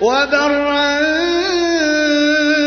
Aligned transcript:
وبرا 0.00 1.00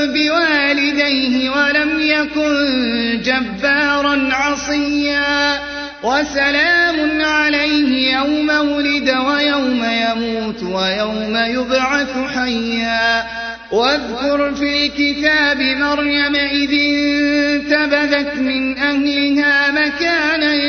بوالديه 0.05 1.49
ولم 1.49 2.01
يكن 2.01 3.21
جبارا 3.23 4.29
عصيا 4.31 5.59
وسلام 6.03 7.21
عليه 7.21 8.13
يوم 8.13 8.49
ولد 8.49 9.09
ويوم 9.09 9.85
يموت 9.85 10.63
ويوم 10.63 11.37
يبعث 11.37 12.13
حيا 12.35 13.23
واذكر 13.71 14.55
في 14.55 14.85
الكتاب 14.85 15.61
مريم 15.61 16.35
إذ 16.35 16.71
انتبذت 16.71 18.35
من 18.35 18.77
أهلها 18.77 19.71
مكانا 19.71 20.59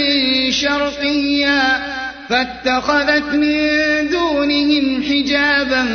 شرقيا 0.50 1.89
فاتخذت 2.30 3.34
من 3.34 3.58
دونهم 4.10 5.02
حجابا 5.02 5.86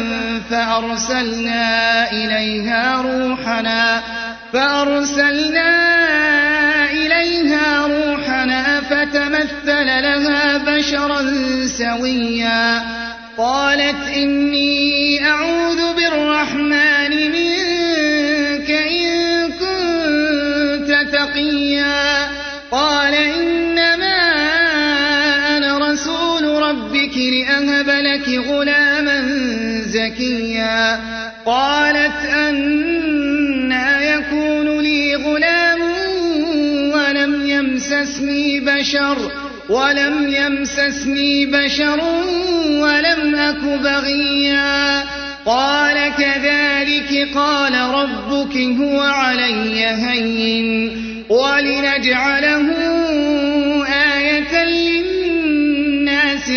فأرسلنا 0.50 2.12
إليها 2.12 3.01
روحنا 3.01 4.01
فأرسلنا 4.53 5.72
إليها 6.91 7.88
روحنا 7.88 8.81
فتمثل 8.81 9.85
لها 9.85 10.57
بشرا 10.57 11.22
سويا. 11.66 12.81
قالت 13.38 14.07
إني 14.16 15.25
أعوذ 15.28 15.95
بالرحمن 15.95 16.65
لأهب 27.85 28.06
لك 28.06 28.47
غلاما 28.47 29.22
زكيا 29.85 31.00
قالت 31.46 32.25
أنا 32.34 34.01
يكون 34.16 34.79
لي 34.79 35.16
غلام 35.16 35.81
ولم 36.94 37.50
يمسسني 37.50 38.59
بشر 38.59 39.18
ولم 39.69 40.34
يمسسني 40.34 41.45
بشر 41.45 42.00
ولم 42.69 43.35
أك 43.35 43.63
بغيا 43.63 45.03
قال 45.45 46.12
كذلك 46.18 47.28
قال 47.35 47.74
ربك 47.74 48.57
هو 48.57 49.01
علي 49.01 49.85
هين 49.85 50.91
ولنجعله 51.29 52.66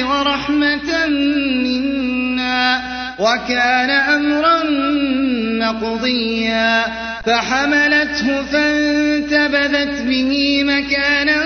ورحمة 0.05 1.07
منا 1.65 2.81
وكان 3.19 3.91
أمرا 3.91 4.63
مقضيا 5.67 6.85
فحملته 7.27 8.43
فانتبذت 8.43 10.03
به 10.03 10.65
مكانا 10.65 11.43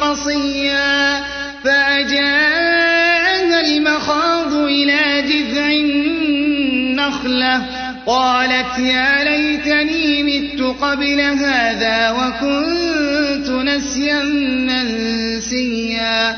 قصيا 0.00 1.20
فأجاءها 1.64 3.60
المخاض 3.60 4.54
إلى 4.54 5.22
جذع 5.22 5.66
النخلة 5.66 7.62
قالت 8.06 8.78
يا 8.78 9.24
ليتني 9.24 10.22
مت 10.22 10.62
قبل 10.80 11.20
هذا 11.20 12.10
وكنت 12.10 13.48
نسيا 13.50 14.22
منسيا 14.68 16.36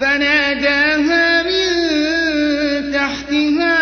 فناداها 0.00 1.42
من 1.42 1.64
تحتها 2.92 3.74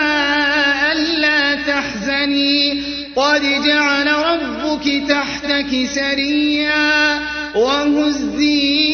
ألا 0.93 1.55
تحزني. 1.55 2.83
قد 3.17 3.43
جعل 3.67 4.07
ربك 4.07 5.03
تحتك 5.09 5.87
سريا 5.95 7.19
وهزي 7.55 8.93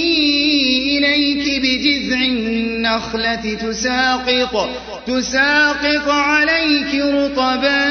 إليك 0.98 1.62
بجذع 1.62 2.20
النخلة. 2.20 3.54
تساقط 3.54 4.68
تساقط 5.06 6.08
عليك 6.08 6.94
رطبا 6.94 7.88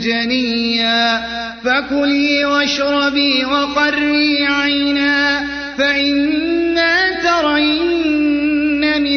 جنيا. 0.00 1.38
فكلي 1.64 2.44
واشربي 2.44 3.44
وقري 3.44 4.46
عينا 4.46 5.44
فإما 5.78 7.10
ترين 7.10 7.77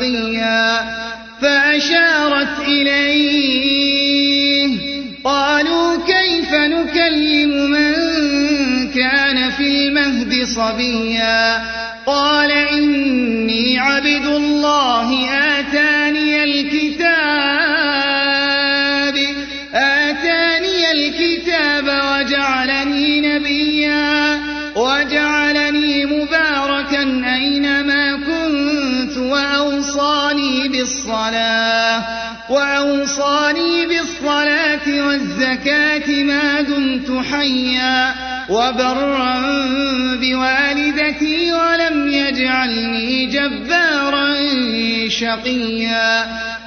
بغيا 0.00 0.80
فأشارت 1.42 2.60
إليه. 2.68 3.98
قالوا 5.24 5.96
كيف 6.06 6.54
نكلم 6.54 7.70
من 7.70 7.94
كان 8.90 9.50
في 9.50 9.68
المهد 9.68 10.44
صبيا؟ 10.44 11.62
قال 12.06 12.50
إني 12.50 13.78
عبد 13.78 14.26
الله 14.26 15.28
آتاني 15.30 15.97
بالصلاة 31.08 32.04
وأوصاني 32.50 33.86
بالصلاة 33.86 35.06
والزكاة 35.06 36.22
ما 36.22 36.60
دمت 36.60 37.24
حيا. 37.32 38.14
وبرا 38.48 39.40
بوالدتي 40.20 41.52
ولم 41.52 42.12
يجعلني 42.12 43.26
جبارا 43.26 44.34
شقيا. 45.08 46.26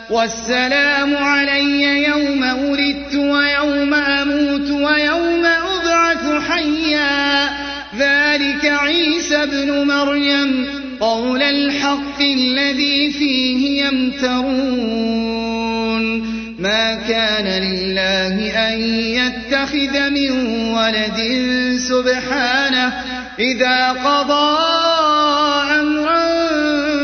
والسلام 0.09 1.17
علي 1.17 2.03
يوم 2.03 2.41
ولدت 2.41 3.15
ويوم 3.15 3.93
أموت 3.93 4.69
ويوم 4.69 5.45
أبعث 5.45 6.49
حيا. 6.49 7.49
ذلك 7.97 8.65
عيسى 8.65 9.43
ابن 9.43 9.87
مريم 9.87 10.80
قول 11.01 11.41
الحق 11.41 12.21
الذي 12.21 13.11
فيه 13.11 13.85
يمترون. 13.85 15.21
ما 16.59 16.95
كان 16.95 17.63
لله 17.63 18.49
أن 18.69 18.79
يتخذ 18.91 20.09
من 20.09 20.31
ولد 20.73 21.19
سبحانه. 21.77 22.93
إذا 23.39 23.91
قضى 23.91 24.57
أمرا 25.79 26.25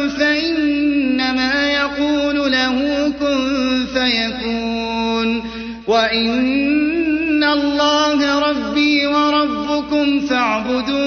فإنما 0.07 1.71
يقول 1.71 2.51
له 2.51 3.09
كن 3.19 3.85
فيكون. 3.93 5.43
وإن 5.87 7.43
الله 7.43 8.39
ربي 8.49 9.07
وربكم 9.07 10.19
فاعبدوه 10.19 11.06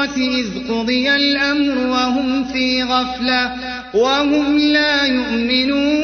الحسرة 0.00 0.16
إذ 0.16 0.68
قضي 0.68 1.14
الأمر 1.14 1.86
وهم 1.86 2.44
في 2.44 2.82
غفلة 2.82 3.52
وهم 3.94 4.58
لا 4.58 5.04
يؤمنون. 5.04 6.00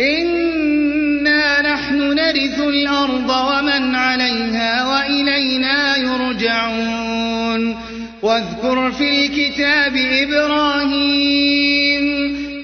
إنا 0.00 1.74
نحن 1.74 1.98
نرث 1.98 2.60
الأرض 2.60 3.30
ومن 3.30 3.94
عليها 3.94 4.86
وإلينا 4.86 5.96
يرجعون. 5.96 7.76
واذكر 8.22 8.92
في 8.92 9.26
الكتاب 9.26 9.96
إبراهيم 9.96 11.26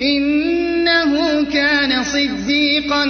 إنه 0.03 1.45
كان 1.53 2.05
صديقا 2.05 3.05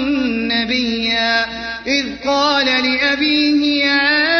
نبيا. 0.52 1.46
إذ 1.86 2.06
قال 2.26 2.66
لأبيه 2.66 3.84
يا 3.84 4.31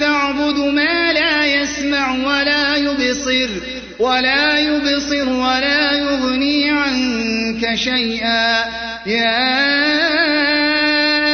تعبد 0.00 0.58
ما 0.58 1.12
لا 1.12 1.46
يسمع 1.46 2.12
ولا 2.12 2.76
يبصر 2.76 3.50
ولا 3.98 4.58
يبصر 4.58 5.28
ولا 5.28 5.92
يغني 5.92 6.70
عنك 6.70 7.74
شيئا. 7.74 8.64
يا 9.06 9.36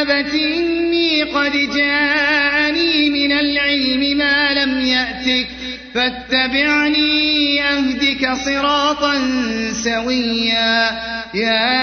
أبت 0.02 0.34
إني 0.34 1.22
قد 1.22 1.52
جاءني 1.52 3.10
من 3.10 3.32
العلم 3.32 4.18
ما 4.18 4.54
لم 4.54 4.80
يأتك 4.80 5.48
فاتبعني 5.94 7.62
أهدك 7.62 8.32
صراطا 8.44 9.14
سويا. 9.84 10.90
يا 11.34 11.76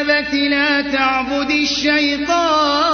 أبت 0.00 0.34
لا 0.34 0.80
تعبد 0.80 1.50
الشيطان 1.50 2.93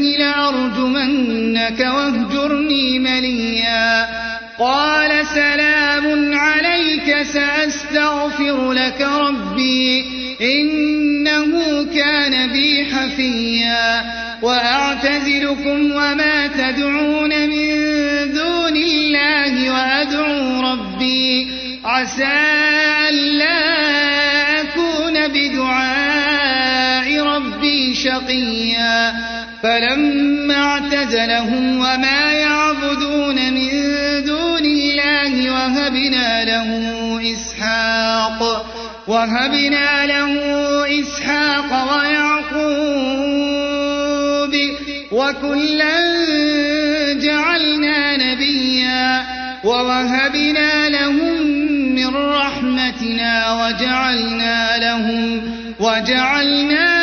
تنته 0.00 0.18
لأرجمنك 0.18 1.80
واهجرني 1.80 2.98
مليا. 2.98 4.06
قال 4.58 5.26
سلام 5.26 6.34
عليك 6.34 7.22
سأستغفر 7.22 8.72
لك 8.72 9.00
ربي 9.00 10.04
إنه 10.40 11.84
كان 11.94 12.52
بي 12.52 12.84
حفيا. 12.84 14.04
وأعتزلكم 14.42 15.92
وما 15.92 16.46
تدعون 16.46 17.48
من 17.48 17.68
دون 18.32 18.76
الله 18.76 19.70
وأدعو 19.70 20.72
ربي. 20.72 21.48
عسى 21.84 22.38
ألا 23.08 23.60
أكون 24.60 25.28
بدعاء 25.28 27.20
ربي 27.22 27.94
شقيا. 27.94 29.29
فلما 29.62 30.54
اعتزلهم 30.54 31.78
وما 31.78 32.32
يعبدون 32.32 33.52
من 33.52 33.70
دون 34.24 34.64
الله 34.64 35.52
وهبنا 35.52 36.44
له 36.44 36.90
إسحاق 37.32 38.66
وهبنا 39.06 40.06
له 40.06 40.32
إسحاق 41.00 41.96
ويعقوب 41.96 43.00
وكلا 45.12 46.00
جعلنا 47.12 48.16
نبيا 48.16 49.24
ووهبنا 49.64 50.88
لهم 50.88 51.42
من 51.94 52.16
رحمتنا 52.16 53.52
وجعلنا 53.52 54.78
لهم 54.78 55.42
وجعلنا 55.80 56.99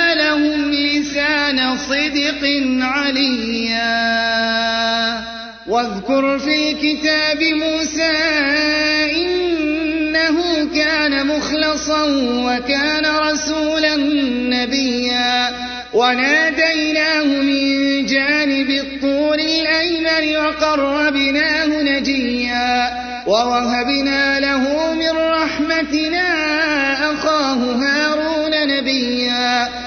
صدق 2.08 2.44
عليا. 2.82 3.88
واذكر 5.68 6.40
في 6.40 6.72
الكتاب 6.72 7.44
موسى 7.44 8.12
إنه 9.18 10.38
كان 10.76 11.28
مخلصا 11.28 12.04
وكان 12.22 13.06
رسولا 13.06 13.96
نبيا. 14.56 15.50
وناديناه 15.94 17.24
من 17.24 18.06
جانب 18.06 18.70
الطور 18.70 19.40
الأيمن 19.40 20.38
وقربناه 20.38 21.68
نجيا. 21.68 22.90
ووهبنا 23.28 24.40
له 24.40 24.94
من 24.94 25.18
رحمتنا 25.18 26.28
أخاه 27.12 27.56
هارون 27.56 28.68
نبيا. 28.68 29.87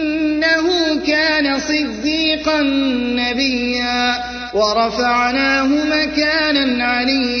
كان 1.31 1.59
صديقا 1.59 2.61
نبيا 3.15 4.23
ورفعناه 4.53 5.63
مكانا 5.63 6.85
عليا. 6.85 7.40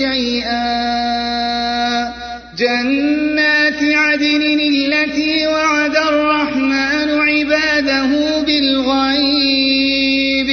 شيئا. 0.00 0.70
جنات 2.58 3.82
عدن 3.82 4.60
التي 4.60 5.46
وعد 5.46 5.96
الرحمن 5.96 7.20
عباده 7.20 8.40
بالغيب. 8.46 10.50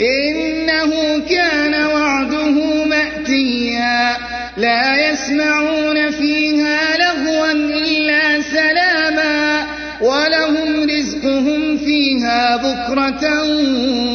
إنه 0.00 1.18
كان 1.30 1.74
وعده 1.74 2.84
مأتيا. 2.84 4.16
لا 4.56 5.10
يسمعون 5.10 6.10
فيها 6.10 6.96
لغوا 6.96 7.52
إلا 7.52 8.42
سلاما. 8.42 9.66
ولهم 10.00 10.90
رزقهم 10.90 11.76
فيها 11.76 12.56
بكرة 12.56 13.42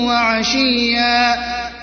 وعشيا. 0.06 1.53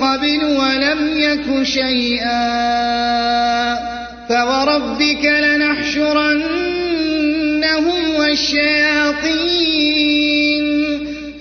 قبل 0.00 0.44
ولم 0.44 1.18
يك 1.18 1.62
شيئا 1.62 2.60
فوربك 4.28 5.24
لنحشرنهم 5.24 6.40
والشياطين 8.18 9.50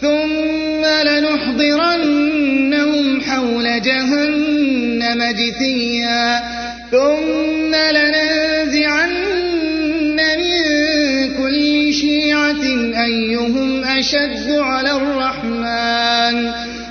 ثم 0.01 0.85
لنحضرنهم 1.07 2.19
حول 3.21 3.81
جهنم 3.81 5.23
جثيا 5.31 6.41
ثم 6.91 7.75
لننزعن 7.75 9.09
من 10.17 10.37
كل 11.37 11.93
شيعة 11.93 12.63
أيهم 13.03 13.83
أشد 13.83 14.51
على 14.51 14.91
الرحمن 14.91 16.51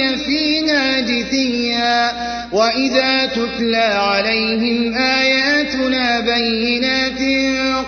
الظالمين 0.00 0.16
فيها 0.16 1.00
جثيا 1.00 2.12
وإذا 2.52 3.26
تتلى 3.26 3.76
عليهم 3.76 4.94
آياتنا 4.94 6.20
بينات 6.20 7.20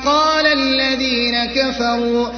قال 0.05 0.47
الذين 0.47 1.45
كفروا 1.45 2.29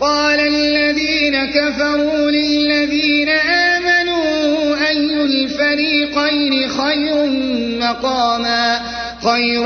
قال 0.00 0.40
الذين 0.40 1.46
كفروا 1.46 2.30
للذين 2.30 3.28
آمنوا 3.28 4.76
أي 4.88 5.24
الفريقين 5.24 6.68
خير 6.68 7.26
مقاما 7.80 8.80
خير 9.22 9.62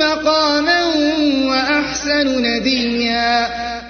مقاما 0.00 0.84
وأحسن 1.44 2.42
نديا. 2.42 3.63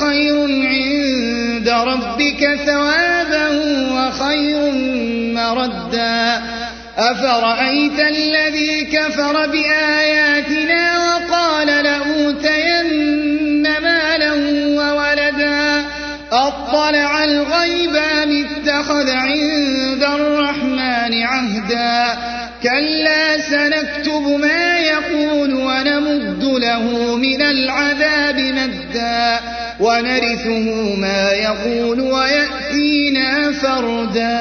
خير 0.00 0.36
عند 0.66 1.68
ربك 1.68 2.60
ثوابا 2.66 3.48
وخير 3.92 4.72
مردا. 5.34 6.42
أفرأيت 6.98 8.00
الذي 8.00 8.84
كفر 8.84 9.46
بآياتنا 9.46 10.98
وقال 10.98 11.66
لأوتين 11.66 13.62
مالا 13.62 14.32
وولدا؟ 14.78 15.84
أطلع 16.32 17.24
الغيب 17.24 17.96
أم 17.96 18.46
اتخذ 18.46 19.10
عند 19.10 20.02
الرحمن 20.02 21.22
عهدا؟ 21.22 22.18
كلا 22.62 23.40
سنكتب 23.40 24.22
ما 24.40 24.78
يقول 24.78 25.54
ونمد 25.54 26.44
له 26.44 27.16
من 27.16 27.42
العذاب 27.42 28.38
مدا. 28.38 29.53
ونرثه 29.84 30.66
ما 30.96 31.22
يقول 31.32 32.00
ويأتينا 32.00 33.52
فردا. 33.52 34.34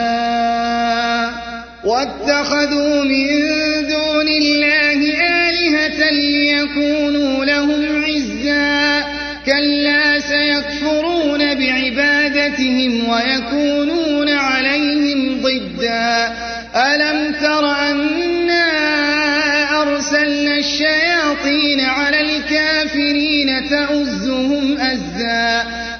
واتخذوا 1.83 3.03
من 3.03 3.27
دون 3.87 4.27
الله 4.41 4.99
آلهة 5.47 6.01
ليكونوا 6.11 7.45
لهم 7.45 7.81
عزا. 8.05 9.03
كلا 9.45 10.19
سيكفرون 10.19 11.41
بعبادتهم 11.59 12.91
ويكونون 13.09 14.29
عليهم 14.29 15.41
ضدا. 15.41 16.33
ألم 16.75 17.33
تر 17.41 17.65
أنا 17.91 18.67
أرسلنا 19.81 20.55
الشياطين 20.57 21.79
على 21.79 22.19
الكافرين 22.21 23.49
تؤزهم 23.69 24.62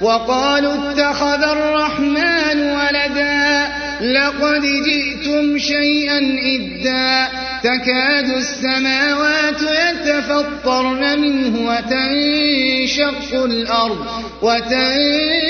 وقالوا 0.00 0.74
اتخذ 0.74 1.42
الرحمن 1.42 2.62
ولدا 2.62 3.68
لقد 4.00 4.62
جئتم 4.62 5.58
شيئا 5.58 6.18
إدا 6.54 7.28
تكاد 7.62 8.28
السماوات 8.30 9.62
يتفطرن 9.62 11.20
منه 11.20 11.70
وتنشق 11.70 13.44
الأرض 13.44 14.06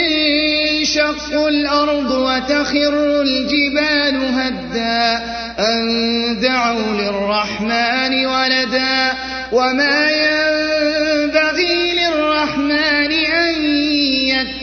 وتنشق 0.09 1.47
الأرض 1.47 2.11
وتخر 2.11 3.23
الجبال 3.23 4.17
هدا 4.39 5.23
أن 5.59 6.41
دعوا 6.41 6.93
للرحمن 6.93 8.27
ولدا 8.27 9.13
وما 9.53 10.11
ينبغي 10.11 10.58